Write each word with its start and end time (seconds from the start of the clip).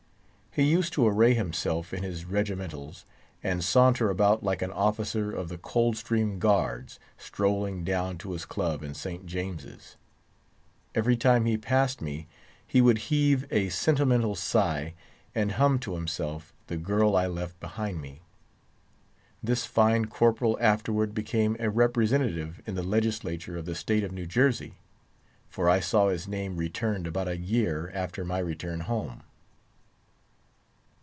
He 0.53 0.63
used 0.63 0.91
to 0.95 1.07
array 1.07 1.33
himself 1.33 1.93
in 1.93 2.03
his 2.03 2.25
regimentals, 2.25 3.05
and 3.41 3.63
saunter 3.63 4.09
about 4.09 4.43
like 4.43 4.61
an 4.61 4.73
officer 4.73 5.31
of 5.31 5.47
the 5.47 5.57
Coldstream 5.57 6.39
Guards, 6.39 6.99
strolling 7.17 7.85
down 7.85 8.17
to 8.17 8.33
his 8.33 8.43
club 8.43 8.83
in 8.83 8.93
St. 8.93 9.25
James's. 9.25 9.95
Every 10.93 11.15
time 11.15 11.45
he 11.45 11.55
passed 11.55 12.01
me, 12.01 12.27
he 12.67 12.81
would 12.81 12.97
heave 13.07 13.45
a 13.49 13.69
sentimental 13.69 14.35
sigh, 14.35 14.93
and 15.33 15.53
hum 15.53 15.79
to 15.79 15.95
himself 15.95 16.51
"The 16.67 16.75
girl 16.75 17.15
I 17.15 17.27
left 17.27 17.57
behind 17.61 18.01
me." 18.01 18.19
This 19.41 19.65
fine 19.65 20.07
corporal 20.07 20.57
afterward 20.59 21.13
became 21.13 21.55
a 21.61 21.69
representative 21.69 22.61
in 22.67 22.75
the 22.75 22.83
Legislature 22.83 23.55
of 23.55 23.63
the 23.63 23.73
State 23.73 24.03
of 24.03 24.11
New 24.11 24.25
Jersey; 24.25 24.79
for 25.47 25.69
I 25.69 25.79
saw 25.79 26.09
his 26.09 26.27
name 26.27 26.57
returned 26.57 27.07
about 27.07 27.29
a 27.29 27.37
year 27.37 27.89
after 27.95 28.25
my 28.25 28.39
return 28.39 28.81
home. 28.81 29.23